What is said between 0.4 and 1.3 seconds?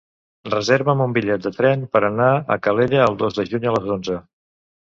Reserva'm un